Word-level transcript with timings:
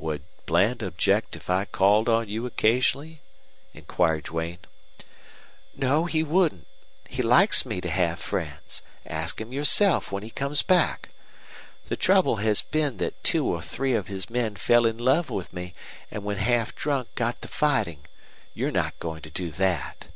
"Would 0.00 0.22
Bland 0.44 0.82
object 0.82 1.36
if 1.36 1.48
I 1.48 1.64
called 1.64 2.08
on 2.08 2.28
you 2.28 2.46
occasionally?" 2.46 3.22
inquired 3.72 4.24
Duane. 4.24 4.58
"No, 5.76 6.04
he 6.06 6.24
wouldn't. 6.24 6.66
He 7.08 7.22
likes 7.22 7.64
me 7.64 7.80
to 7.82 7.88
have 7.88 8.18
friends. 8.18 8.82
Ask 9.06 9.40
him 9.40 9.52
yourself 9.52 10.10
when 10.10 10.24
he 10.24 10.30
comes 10.30 10.62
back. 10.62 11.10
The 11.86 11.96
trouble 11.96 12.38
has 12.42 12.60
been 12.60 12.96
that 12.96 13.22
two 13.22 13.46
or 13.46 13.62
three 13.62 13.94
of 13.94 14.08
his 14.08 14.28
men 14.28 14.56
fell 14.56 14.84
in 14.84 14.98
love 14.98 15.30
with 15.30 15.52
me, 15.52 15.74
and 16.10 16.24
when 16.24 16.38
half 16.38 16.74
drunk 16.74 17.10
got 17.14 17.40
to 17.42 17.46
fighting. 17.46 18.00
You're 18.54 18.72
not 18.72 18.98
going 18.98 19.22
to 19.22 19.30
do 19.30 19.52
that." 19.52 20.08